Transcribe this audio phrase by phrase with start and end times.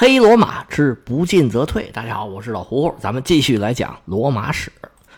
[0.00, 1.90] 黑罗马之不进则退。
[1.92, 4.72] 大家好，我是老胡，咱们继续来讲罗马史。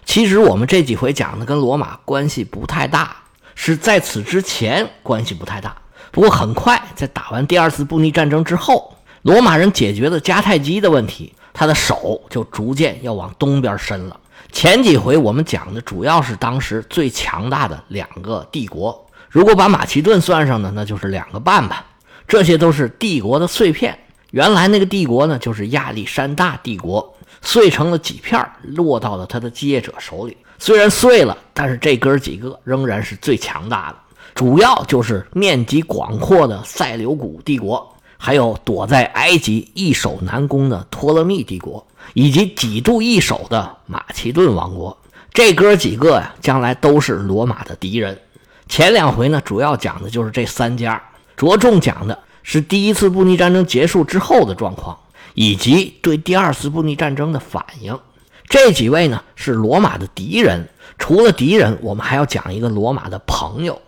[0.05, 3.15] 其实我们这几回讲的跟罗马关系不太大，
[3.55, 5.77] 是在此之前关系不太大。
[6.11, 8.93] 不过很快，在打完第二次布匿战争之后，
[9.23, 14.19] 罗马人解决了迦太基的问题，他的手就逐渐要往东边伸了。
[14.51, 21.87] 前几回我们讲的主要是当时最强大的两个帝国，如果把马其顿算上呢，那就是两个半吧。
[22.27, 23.97] 这些都是帝国的碎片。
[24.33, 30.35] 原来那个帝国呢，就是亚历山大帝国，碎成了几片，落到了他的继业者手里。
[30.59, 33.97] 虽然碎了，但是这哥几个仍然是最强大的。
[34.35, 44.97] 主要就是面积广阔的塞琉古帝国，还有躲在埃及易守难攻的托勒密帝国，以及几度易手的马其顿王国。
[45.35, 48.19] 这哥几个呀，将来都是罗马的敌人。
[48.67, 50.99] 前两回呢，主要讲的就是这三家，
[51.37, 52.19] 着重讲的。
[52.43, 54.99] 是第一次布匿战争结束之后的状况，
[55.35, 57.99] 以及对第二次布匿战争的反应。
[58.49, 60.69] 这几位呢是罗马的敌人，
[60.99, 63.81] 除了敌人，我们还要讲一个罗马的朋友。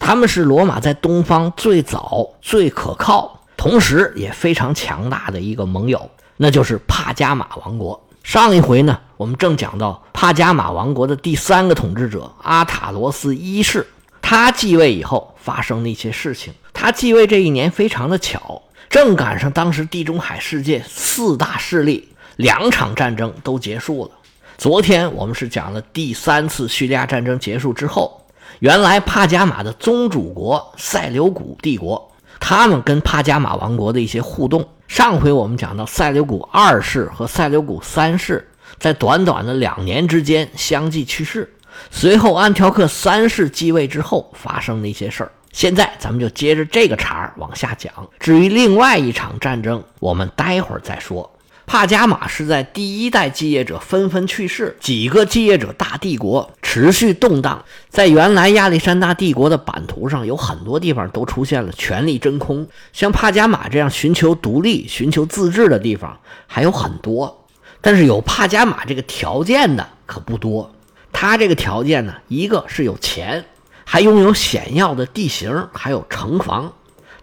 [0.00, 8.00] 他们是罗马在东方最早、最可靠，同时也非常强大的一个盟友，那就是帕加马王国。
[8.22, 13.86] 上一回呢，我们正讲到帕加马王国的第三个统治者阿塔罗斯一世，
[14.30, 16.52] 他继位以后发生的一些事情。
[16.74, 24.10] 他继位这一年非常的巧，正赶上当时地中海世界四大势力两场战争都结束了。
[24.58, 28.22] 昨天我们是讲了第三次叙利亚战争结束之后，
[28.58, 34.68] 原来帕加马的宗主国塞琉古帝国，他们跟帕加马王国的一些互动。
[34.88, 38.46] 上回我们讲到塞琉古二世和塞琉古三世
[38.78, 41.50] 在短短的两年之间相继去世，
[41.90, 45.32] 随后安条克三世继位之后发生的一些事儿。
[45.52, 47.92] 现在咱们就接着这个茬儿往下讲。
[48.20, 51.30] 至于另外一场战争，我们待会儿再说。
[51.66, 57.62] 帕加马是在第一代继业者纷纷去世，几个继业者大帝国持续动荡。
[57.90, 62.66] 在原来亚历山大帝国的版图上，有很多地方都出现了权力真空。
[62.94, 67.46] 像帕加马这样寻求独立、寻求自治的地方还有很多，
[67.82, 70.70] 但是有帕加马这个条件的可不多。
[71.12, 73.44] 他这个条件呢，一个是有钱。
[73.90, 76.70] 还拥有险要的地形，还有城防。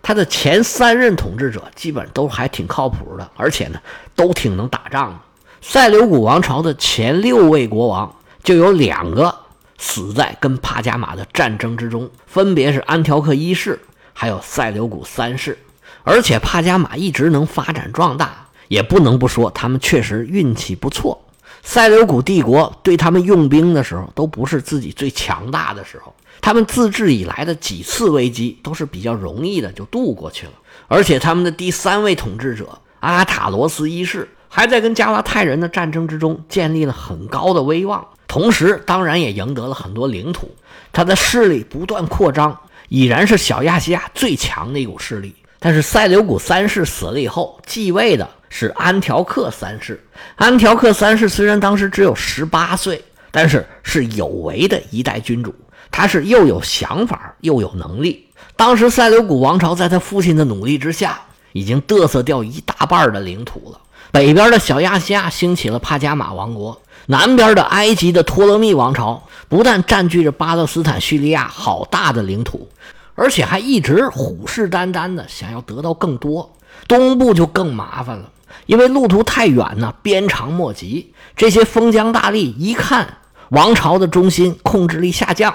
[0.01, 3.79] 他的前三任统治者基本都还挺靠谱的，而且呢，
[4.15, 5.19] 都挺能打仗的。
[5.61, 9.35] 塞琉古王朝的前六位国王就有两个
[9.77, 13.79] 死在跟帕加马的战争之中，分别是安条克一世，
[14.13, 15.59] 还有塞琉古三世。
[16.03, 21.24] 而且帕加马一直能发展壮大，也不能不说他们确实运气不错。
[21.67, 26.13] 塞琉古帝国对他们用兵的时候，都不是自己最强大的时候。
[26.39, 30.53] 他们自治以来的几次危机都是比较容易的就度过去了，
[30.87, 40.53] 而且他们的第三位统治者阿塔罗斯一世还在跟加拉泰人的战争之中建立了很高的威望，同时当然也赢得了很多领土，
[40.93, 42.55] 他的势力不断扩张，
[42.89, 45.35] 已然是小亚细亚最强的一股势力。
[45.57, 50.01] 但是塞琉古三世死了以后，继位的是安条克三世。
[50.37, 55.53] 安条克三世虽然当时只有十八岁，但是是有为的一代君主。
[55.91, 58.29] 他是又有想法又有能力。
[58.55, 61.19] 当时塞琉古王朝在他父亲的努力之下，
[61.51, 63.81] 已经嘚瑟掉一大半的领土了。
[64.13, 72.69] 北边的小亚细亚兴起了帕加马王国，南边的埃及的托勒密王朝不但占据着巴勒斯坦、叙利亚好大的领土，
[73.15, 76.49] 而且还一直虎视眈眈的想要得到更多。
[76.87, 78.29] 东部就更麻烦了，
[78.65, 81.13] 因为路途太远呢，鞭长莫及。
[81.35, 83.17] 这些封疆大吏一看
[83.49, 85.53] 王朝的中心控制力下降。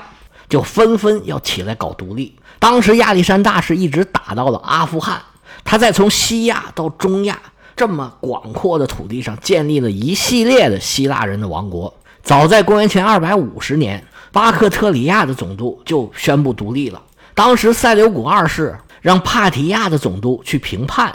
[0.48, 2.36] 就纷纷要起来搞独立。
[2.58, 5.22] 当时亚历山大是一直打到了阿富汗，
[5.62, 7.38] 他在从西亚到中亚
[7.76, 11.94] 这么广阔的土地上建立了一系列的希腊人的王国。
[12.24, 17.00] 早在公元前二百五十年，巴克特里亚的总督就宣布独立了。
[17.32, 21.14] 当时塞琉古二世让帕提亚的总督去评判，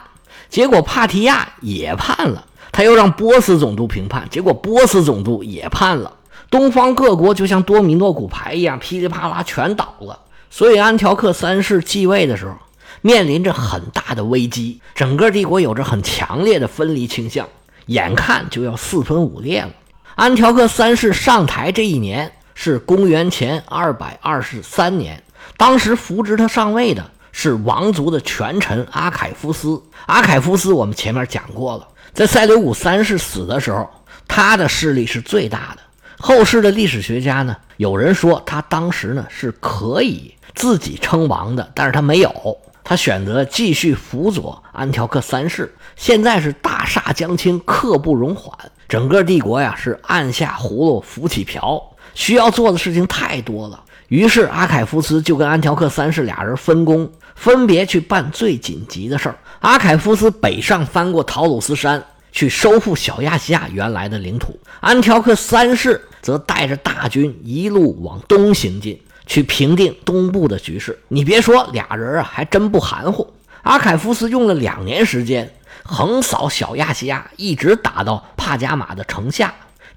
[0.56, 2.46] 结果帕提亚也判了。
[2.72, 6.14] 他又让波斯总督评判，结果波斯总督也判了。
[6.50, 10.18] 东方各国就像多米诺骨牌一样，噼里啪啦全倒了。
[10.50, 12.56] 所以安条克三世继位的时候，
[13.02, 17.46] 面临着很大的危机，整个帝国有着很强烈的分离倾向，
[17.88, 19.72] 眼看就要四分五裂了。
[20.16, 25.22] 安条克三世上台这一年是公元前二百二十三年，
[25.58, 29.80] 当时扶植他上位的是王族的权臣阿凯夫斯。
[30.06, 33.90] 阿凯夫斯我们前面讲过了，在塞琉古三世死的时候，
[34.26, 35.82] 他的势力是最大的。
[36.18, 42.58] 后世的历史学家呢，有人说他当时呢是可以自己称王的，但是他没有。
[42.86, 45.76] 他选择继续辅佐安条克三世。
[45.98, 51.84] 现在是大厦将倾，刻不容缓，整个帝国呀是按下葫芦浮起瓢，
[52.14, 53.84] 需要做的事情太多了。
[54.08, 59.38] 于是阿凯夫斯就跟安条克三世俩人分工，分别去办最紧急的事儿。
[59.60, 69.00] 阿凯夫斯北上翻过陶鲁斯山，去收复小亚细亚原来的领土；安条克三世则带着大军一路往东行进。
[69.28, 73.34] 去平定东部的局势，你别说，俩人啊还真不含糊。
[73.64, 75.52] 阿凯夫斯用了两年时间，
[75.84, 79.52] 横扫小亚细亚，一直打到帕加马的城下。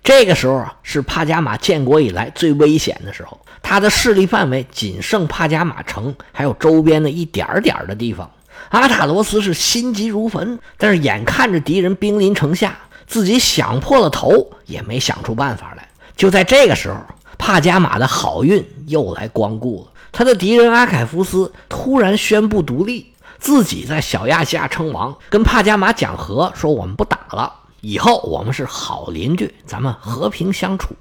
[0.08, 8.30] 这个时候啊，是帕加马建国以来最危险的时候，他的势力范围仅剩帕加马城，还有周边的一点点的地方。
[8.70, 15.86] 阿塔罗斯是心急如焚，但是眼看着敌人兵临城下，自己想破了头也没想出办法来。
[16.16, 16.96] 就在这个时候。
[17.36, 19.92] 帕加马的好运又来光顾了。
[20.10, 30.94] 他的敌人阿凯夫斯突然宣布独立，自己在小亚细亚称王，跟帕加马讲和，说我们不打了，以后我们是好邻居，咱们和平相处。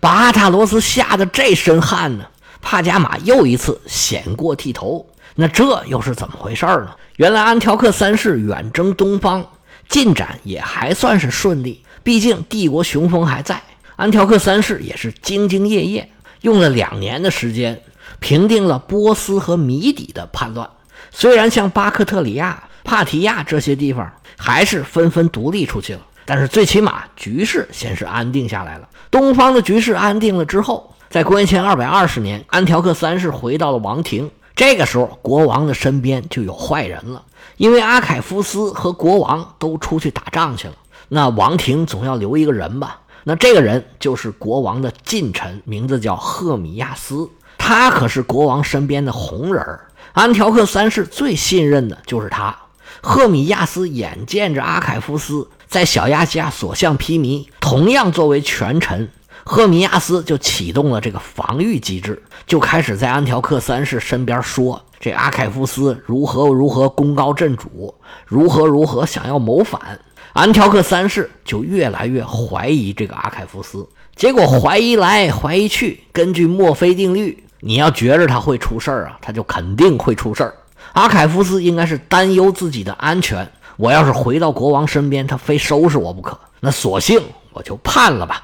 [0.00, 2.24] 把阿塔罗斯吓得这身汗呢。
[2.60, 5.06] 帕加马又一次险过剃头。
[5.34, 6.90] 那这又是怎么回事呢？
[7.16, 9.44] 原来安条克三世远征东方，
[9.88, 13.62] 进展也还算是顺利，毕竟帝国雄风还在。
[13.96, 16.10] 安条克三世也是兢兢业业，
[16.40, 17.80] 用了两年的时间
[18.18, 20.68] 平定了波斯和米底的叛乱。
[21.10, 28.88] 虽然像巴克特里亚、帕提亚这些地方还是纷纷独立出去了，但是最起码局势先是安定下来了。
[29.10, 34.30] 东方的局势安定了之后，在公元前二百二十年，安条克三世回到了王庭。
[34.56, 37.22] 这个时候，国王的身边就有坏人了，
[37.56, 40.74] 因为阿凯夫斯和国王都出去打仗去了，
[41.08, 43.00] 那王庭总要留一个人吧。
[43.24, 47.28] 那这个人就是国王的近臣，名字叫赫米亚斯。
[47.58, 52.54] 他可是国王身边的红人儿安条克三世最信任的就是他。
[53.00, 59.08] 赫米亚斯眼见着阿凯夫斯在小亚细亚所向披靡，同样作为权臣，
[59.44, 67.94] 赫米亚斯就启动了这个防御机制，就开始在安条克三世身边说：“这阿凯夫斯如何如何功高震主，
[68.26, 69.98] 如何如何想要谋反。”
[70.32, 80.52] 安条克三世就越来越怀疑这个阿凯夫斯，结果怀疑来怀疑去，根据墨菲定律，你要觉着他会出事儿啊，他就肯定会出事儿。
[80.94, 87.20] 阿凯夫斯应该是担忧自己的安全，我要是回到国王身边，他非收拾我不可，那索性
[87.52, 88.42] 我就叛了吧。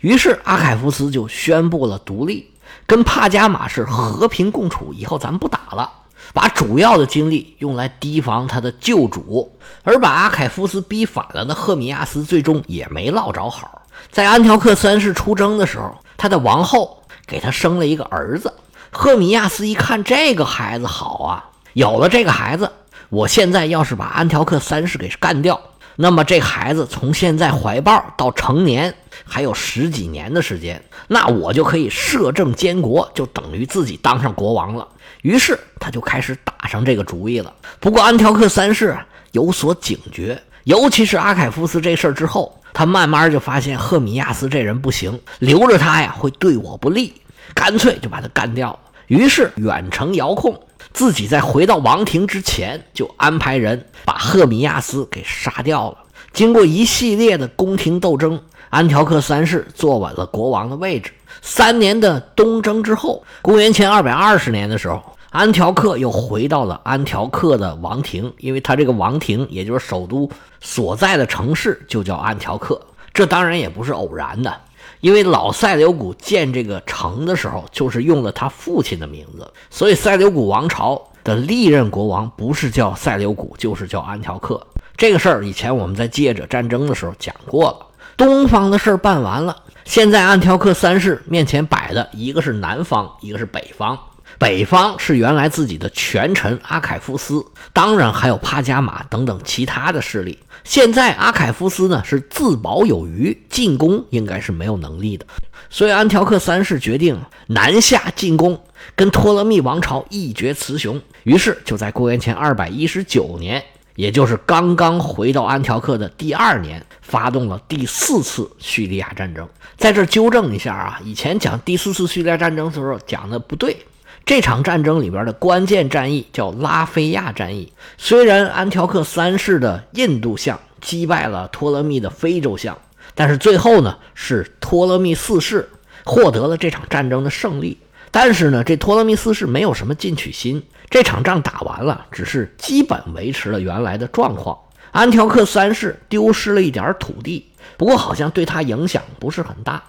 [0.00, 2.50] 于是阿凯夫斯就宣布了独立，
[2.86, 5.90] 跟帕加马是和平共处，以后咱们不打了。
[6.34, 13.82] 把主要的精力用来提防他的旧主，而把阿凯夫斯逼反了的赫米亚斯最终也没落着好。
[14.10, 18.52] 在安条克三世出征的时候，他的王后给他生了一个儿子。
[18.90, 21.44] 赫米亚斯一看这个孩子好啊，
[21.74, 22.70] 有了这个孩子，
[23.12, 25.60] 我现在要是把安条克三世给干掉，
[25.96, 34.88] 那么这孩子从现在怀抱到成年还有十几年的时间，那我就可以摄政监国，就等于自己当上国王了。
[35.20, 37.52] 于是他就开始打上这个主意了。
[37.80, 38.96] 不过安条克三世
[39.32, 47.12] 有所警觉，尤其是阿凯夫斯这事儿之后，他慢慢就发现赫米亚斯这人不行，留着他呀会对我不利，
[47.52, 48.78] 干脆就把他干掉了。
[49.08, 50.58] 于是远程遥控，
[50.92, 55.98] 自己在回到王庭之前就安排人把赫米亚斯给杀掉了。
[56.32, 58.40] 经过一系列的宫廷斗争，
[58.70, 61.12] 安条克三世坐稳了国王的位置。
[61.40, 72.80] 三年的东征之后，公元前二百二十年的时候，安条克又回到了安条克的王庭，因为他这个王庭，也就是首都所在的城市，就叫安条克。
[73.12, 74.54] 这当然也不是偶然的，
[75.00, 84.64] 因为老塞琉古建这个城的时候，就是用了他父亲的名字，所以塞琉古王朝的历任国王不是叫塞琉古，就是叫安条克。
[84.96, 87.86] 这个事儿以前我们在借着战争的时候讲过了。
[88.16, 89.56] 东方的事儿办完了。
[89.84, 93.98] 现在安条克三世面前摆的一个是南方，一个是北方。
[94.42, 100.36] 北方是原来自己的权臣阿凯夫斯，当然还有帕加马等等其他的势力。
[100.64, 105.24] 现在阿凯夫斯呢是自保有余，进攻应该是没有能力的，
[105.70, 108.60] 所以安条克三世决定南下进攻，
[108.96, 111.00] 跟托勒密王朝一决雌雄。
[111.22, 113.62] 于是就在公元前二百一十九年。
[113.94, 119.46] 也就是刚刚回到安条克的第二年，发动了第四次叙利亚战争。
[119.76, 123.76] 在这纠正一下啊，以前讲第四次叙利亚战争的时候讲的不对。
[124.24, 127.72] 这场战争里边的关键战役叫拉菲亚战役。
[127.98, 132.78] 虽然安条克三世的印度象击败了托勒密的非洲象，
[133.14, 135.68] 但是最后呢是托勒密四世
[136.04, 137.78] 获得了这场战争的胜利。
[138.10, 140.62] 但是呢，这托勒密四世没有什么进取心。
[140.90, 144.58] 这场仗打完了，只是基本维持了原来的状况。
[144.90, 149.82] 安条克三世丢失了一点土地，不过好像对他影响不是很大。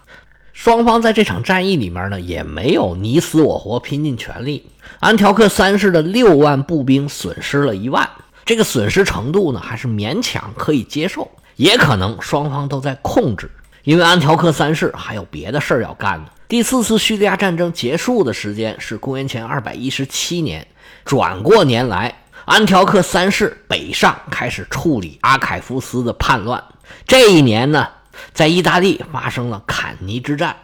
[0.54, 4.66] 双方在这场战役里面呢，也没有你死我活拼尽全力。
[5.00, 8.08] 安条克三世的六万步兵损失了一万，
[8.46, 11.30] 这个损失程度呢，还是勉强可以接受。
[11.56, 13.50] 也可能双方都在控制，
[13.84, 16.26] 因为安条克三世还有别的事儿要干呢。
[16.48, 20.66] 第四次叙利亚战争结束的时间是公元前二百一十七年，
[21.04, 22.14] 转过年来。
[22.46, 26.62] 安条克三世北上，开始处理阿凯夫斯的叛乱。
[27.08, 27.88] 这一年呢，
[28.34, 30.56] 在意大利发生了坎尼之战，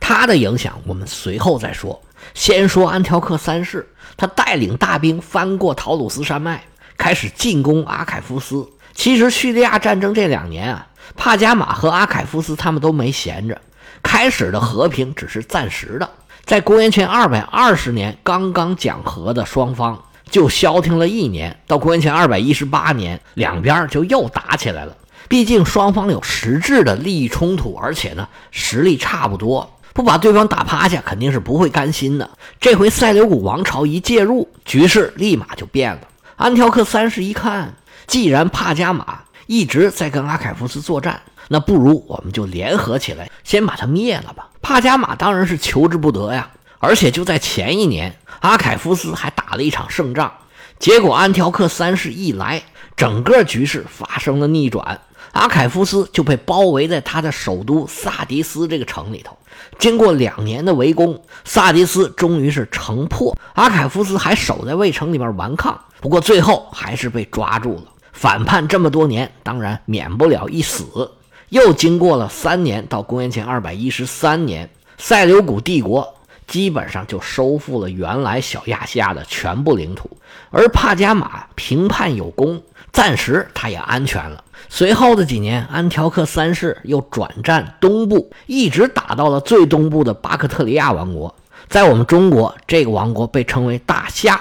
[0.00, 2.00] 他的影响我们随后再说。
[2.34, 6.62] 先说安条克三世，他带领大兵翻过陶鲁斯山脉，
[6.96, 8.68] 开始进攻阿凯夫斯。
[8.94, 10.86] 其实叙利亚战争这两年啊，
[11.16, 13.60] 帕加马和阿凯夫斯他们都没闲着。
[14.02, 16.10] 开始的和平只是暂时的，
[16.44, 20.02] 在公元前二百二十年刚刚讲和的双方。
[20.30, 24.94] 就消停了一年，到公元前二百一十八年，两边就又打起来了。
[25.28, 32.28] 毕竟双方有实质的利益冲突，而且呢实力差不多，不把对方打趴下，肯定是不会甘心的。
[32.60, 36.00] 这回塞琉古王朝一介入，局势立马就变了。
[36.36, 37.74] 安条克三世一看，
[38.06, 44.48] 既然帕加马一直在跟阿凯夫斯作战，那不如我们就联合起来，先把他灭了吧。
[44.62, 46.50] 帕加马当然是求之不得呀。
[46.80, 50.32] 而且就在前一年，阿凯夫斯还打了一场胜仗，
[50.78, 52.62] 结果安条克三世一来，
[52.96, 55.00] 整个局势发生了逆转，
[55.32, 59.36] 阿凯夫斯就被包围在他的首都萨迪斯这个城里头。
[59.78, 63.36] 经过两年的围攻，萨迪斯终于是城破。
[63.54, 67.84] 阿凯夫斯还守在卫城里面顽抗，不过最后还是被抓住了。
[68.12, 71.10] 反叛这么多年，当然免不了一死。
[71.50, 76.14] 又经过了三年，到公元前二百一十三年，塞琉古帝国。
[76.48, 80.10] 基本上就收复了原来小亚细亚的全部领土，
[80.50, 84.42] 而帕加马平叛有功，暂时他也安全了。
[84.70, 91.34] 随后的几年，安条克三世又转战东部，一直打到了最东部的巴克特里亚王国。
[91.68, 94.40] 在我们中国，这个王国被称为大夏，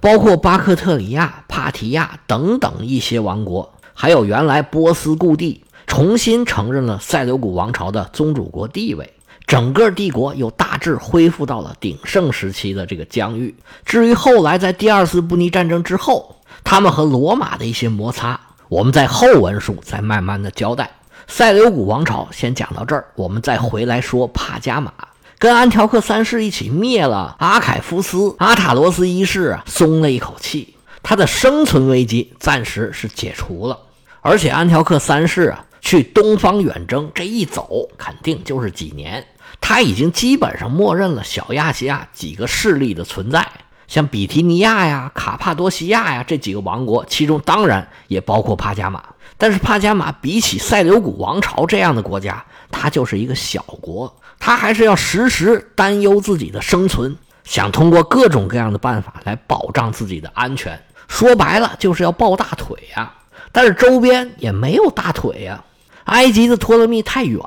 [0.00, 9.14] 包括巴克特里亚、帕提亚等等一些王国，还有原来波斯故地，重新承认了塞琉古王朝的宗主国地位。
[9.48, 13.56] 整个帝国又大致恢复到了鼎盛时期的这个疆域。
[13.86, 18.38] 至于后来在第二次布匿战争之后，他们和罗马的一些摩擦，
[18.68, 20.90] 我们在后文书再慢慢的交代。
[21.26, 24.92] 塞琉古王朝先讲到这儿，我们再回来说帕加马
[25.38, 33.78] 跟安条克三世一起灭了阿凯夫斯，阿塔罗斯一世啊松了一口气，他的生存危机暂时是解除了，
[34.20, 39.24] 而且安条克三世啊去东方远征，这一走肯定就是几年。
[39.60, 43.46] 他已经基本上默认了小亚细亚几个势力的存在，
[43.86, 49.02] 像比提尼亚呀、卡帕多西亚呀这几个王国，其中当然也包括帕加马。
[49.36, 60.80] 但是帕加马比起塞琉古王朝这样的国家，它就是一个小国，他还是要时时担忧自己的生存，想通过各种各样的办法来保障自己的安全。
[61.06, 63.12] 说白了，就是要抱大腿呀。
[63.52, 65.64] 但是周边也没有大腿呀，
[66.04, 67.40] 埃及的托勒密太远。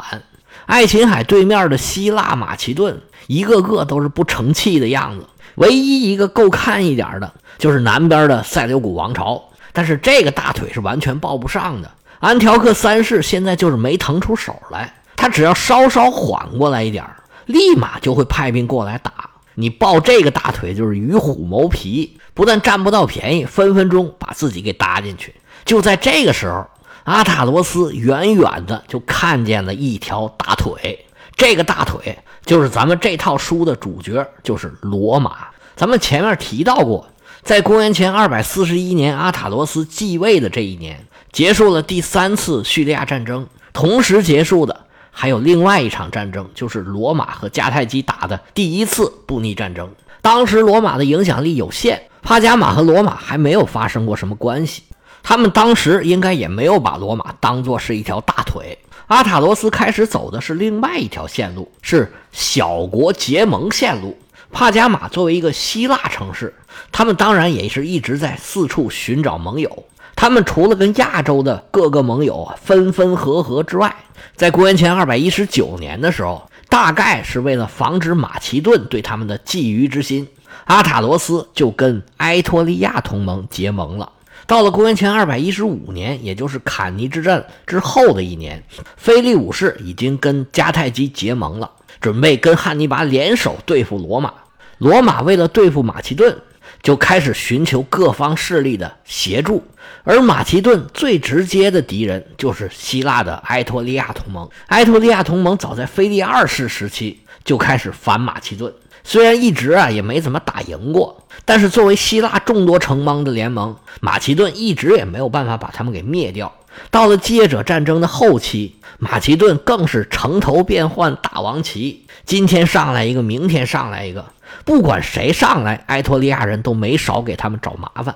[0.72, 5.28] 爱琴海对面的希腊马其顿，一个个都是不成器的样子。
[5.56, 9.44] 唯一一个够看一点的，就是南边的塞琉古王朝。
[9.74, 11.92] 但是这个大腿是完全抱不上的。
[12.22, 17.06] 安条克三世现在就是没腾出手来，他只要稍稍缓过来一点
[17.48, 19.12] 立马就会派兵过来打
[19.56, 19.70] 你。
[19.70, 25.36] 抱这个大腿就是与虎谋皮，不但占不到便宜，分分钟把自己给搭进去。
[25.66, 26.66] 就在这个时候。
[27.04, 31.06] 阿塔罗斯远远的就看见了一条大腿，
[31.36, 35.48] 这个大腿就是咱们这套书的主角，就是罗马。
[35.76, 37.08] 咱们前面提到过，
[37.42, 49.90] 在公元前二百四十一年阿塔罗斯继位的这一年，结束了第三次叙利亚战争，同时结束的还有另外一场战争，就是罗马和迦太基打的第一次布匿战争。
[50.22, 54.84] 当时罗马的影响力有限，帕加马和罗马还没有发生过什么关系。
[55.24, 58.78] 他们当时应该也没有把罗马当作是一条大腿。
[59.08, 64.18] 阿塔罗斯开始走的是另外一条线路，是小国结盟线路。
[64.52, 66.54] 帕加马作为一个希腊城市，
[66.92, 69.86] 他们当然也是一直在四处寻找盟友。
[70.16, 73.96] 他们除了跟亚洲的各个盟友分分合合之外，
[74.36, 80.28] 在公元前二百一十九年的时候，大概是为了防止马其顿对他们的觊觎之心，
[80.66, 84.12] 阿塔罗斯就跟埃托利亚同盟结盟了。
[84.48, 88.64] 到了公元前二百一十五年，也就是坎尼之战之后的一年，
[88.98, 94.34] 腓力五世已经跟迦太基结盟了，准备跟汉尼拔联手对付罗马。
[94.78, 96.36] 罗马为了对付马其顿，
[96.82, 99.64] 就开始寻求各方势力的协助。
[100.04, 104.50] 而马其顿最直接的敌人就是希腊的埃托利亚同盟。
[104.68, 116.52] 埃托利亚同盟早在腓力二世时期就开始反马其顿，虽然一直啊也没怎么打赢过，但是作为希腊众多城邦的联盟，马其顿一直也没有办法把他们给灭掉。
[116.90, 124.26] 到了继业者战争的后期，马其顿更是城头变换大王旗，今天上来一个，明天上来一个，
[124.64, 128.16] 不管谁上来，埃托利亚人都没少给他们找麻烦。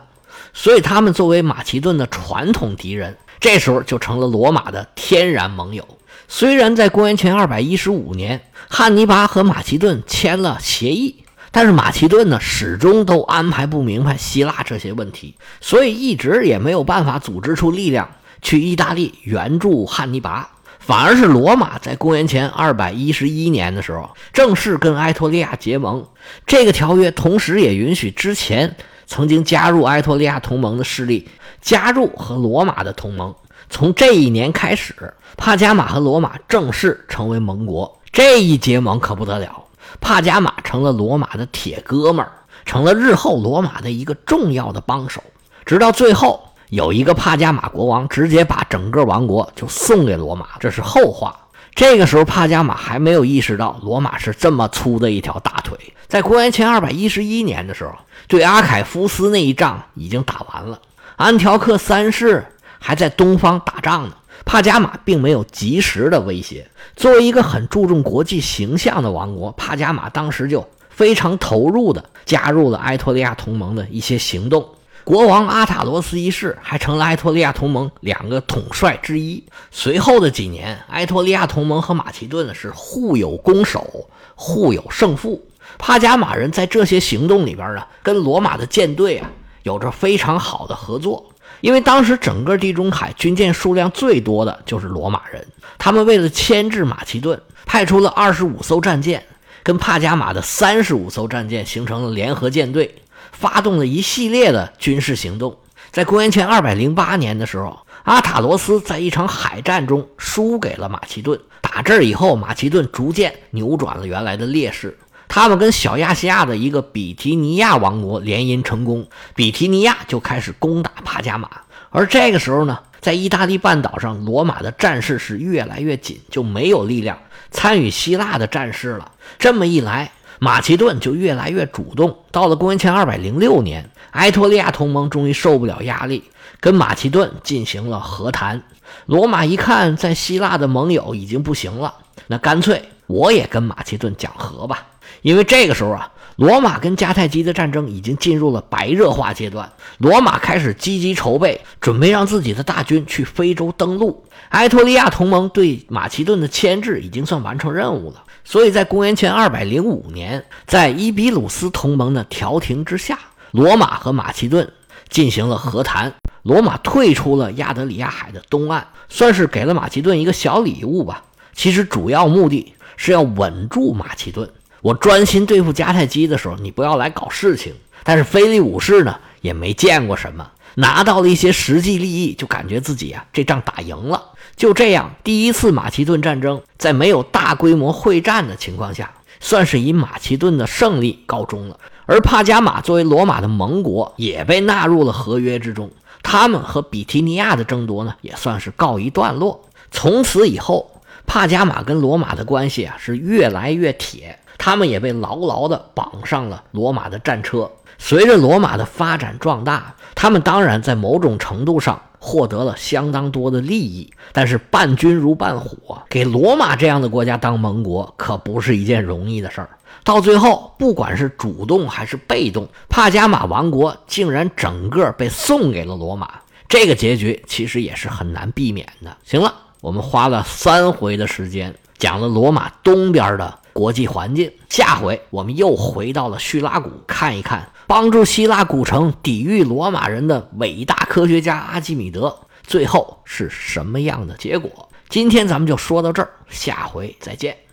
[0.54, 5.88] 所以，他们作为马其顿的传统敌人，这时候就成了罗马的天然盟友。
[6.28, 18.10] 虽然在公元前二百一十五年，汉尼拔和马其顿签了协议，但是马其顿呢，始终都安排不明白希腊这些问题，所以一直也没有办法组织出力量
[18.42, 20.50] 去意大利援助汉尼拔。
[20.80, 26.08] 反而是罗马在公元前二百一十一年的时候，正式跟埃托利亚结盟。
[26.48, 28.76] 这个条约同时也允许之前。
[29.08, 31.28] 曾经加入埃托利亚同盟的势力
[31.66, 33.34] 加入和罗马的同盟。
[33.72, 34.94] 从这一年开始，
[35.36, 38.00] 帕加马和罗马正式成为盟国。
[38.12, 39.64] 这一结盟可不得了，
[40.00, 42.32] 帕加马成了罗马的铁哥们儿，
[42.66, 45.22] 成了日后罗马的一个重要的帮手。
[45.66, 51.36] 直到最后，有一个帕加马国王直接把整个王国就送给罗马，这是后话。
[51.74, 55.76] 这个时候，帕加马还没有意识到罗马是这么粗的一条大腿。
[56.08, 57.92] 在公元前二百一十一年的时候。
[58.28, 60.80] 对阿凯夫斯那一仗已经打完了，
[61.18, 62.46] 安条克三世
[62.80, 64.16] 还在东方打仗呢。
[64.44, 66.70] 帕加马并没有及时的威胁。
[66.96, 74.68] 作为一个很注重国际形象的王国，帕加马当时就非常投入的加入了埃托利亚同盟的一些行动。
[75.04, 79.44] 国王阿塔罗斯一世还成了埃托利亚同盟两个统帅之一。
[79.72, 85.48] 随后的几年，埃托利亚同盟和马其顿是互有攻守，互有胜负。
[85.78, 89.30] 帕加马人在这些行动里边呢，跟罗马的舰队啊
[89.66, 91.26] 有着非常好的合作。
[91.62, 95.44] 因为当时整个地中海军舰数量最多的就是罗马人，
[95.80, 99.26] 他们为了牵制马其顿，派出了二十五艘战舰，
[99.64, 102.94] 跟帕加马的三十五艘战舰形成了联合舰队，
[103.32, 105.58] 发动了一系列的军事行动。
[105.92, 111.40] 在公元前二百零八年的时候，阿塔罗斯在一场海战中输给了马其顿。
[111.62, 114.96] 打这儿以后，马其顿逐渐扭转了原来的劣势。
[115.28, 121.50] 他们跟小亚细亚的一个比提尼亚王国联姻成功，比提尼亚就开始攻打帕加马。
[121.90, 127.18] 而这个时候呢，在意大利半岛上，罗马的战事是越来越紧，就没有力量
[127.52, 129.12] 参与希腊的战事了。
[129.40, 132.18] 这么一来，马其顿就越来越主动。
[132.32, 136.24] 到了公元前二百零六年，埃托利亚同盟终于受不了压力，
[136.60, 138.64] 跟马其顿进行了和谈。
[139.06, 141.96] 罗马一看，在希腊的盟友已经不行了，
[142.28, 144.86] 那干脆我也跟马其顿讲和吧。
[145.22, 154.24] 因为这个时候啊，罗马跟迦太基的战争已经进入了白热化阶段，罗马开始积极筹备，准备让自己的大军去非洲登陆。
[154.50, 163.18] 埃托利亚同盟对马其顿的牵制已经算完成任务了，所以在公元前二百零五年，在伊比鲁斯同盟的调停之下，
[163.52, 164.72] 罗马和马其顿
[165.10, 171.24] 进行了和谈，罗马退出了亚得里亚海的东岸，算是给了马其顿一个小礼物吧。
[171.54, 174.50] 其实主要目的是要稳住马其顿。
[174.86, 177.74] 我专心对付迦太基的时候，你不要来搞事情。
[178.04, 184.22] 但是菲利武士呢，也没见过什么，拿到了一些实际利益，就感觉自己啊这仗打赢了。
[184.56, 191.80] 就这样，第一次马其顿战争在没有大规模会战的情况下，算是以马其顿的胜利告终了。
[192.06, 195.90] 而帕加马作为罗马的盟国，也被纳入了合约之中。
[196.22, 199.68] 他们和比提尼亚的争夺呢，也算是告一段落。
[199.90, 204.38] 从此以后，帕加马跟罗马的关系啊是越来越铁。
[204.58, 207.70] 他们也被牢牢地绑上了罗马的战车。
[207.98, 214.12] 随着罗马的发展壮大，他们当然在某种程度上获得了相当多的利益。
[214.34, 219.70] 但是伴君如伴虎，给罗马这样的国家当盟国可不是一件容易的事儿。
[220.04, 226.30] 到最后，不管是主动还是被动，帕加马王国竟然整个被送给了罗马。
[226.68, 229.16] 这个结局其实也是很难避免的。
[229.24, 233.58] 行了，我们花了三回的时间讲了罗马东边的。
[233.76, 242.34] 国际环境，下回我们又回到了叙拉古，看一看帮助希腊古城抵御罗马人的伟大科学家阿基米德，
[242.64, 244.90] 最后是什么样的结果？
[245.10, 247.65] 今天咱们就说到这儿，下回再见。